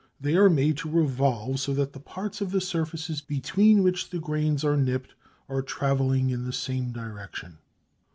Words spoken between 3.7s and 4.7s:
which the grains